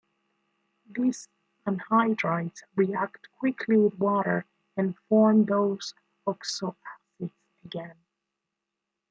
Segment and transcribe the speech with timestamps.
[0.89, 1.29] These
[1.67, 5.93] anhydrides react quickly with water and form those
[6.25, 6.75] oxoacids
[7.63, 7.97] again.